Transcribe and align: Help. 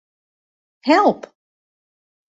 Help. 0.83 1.27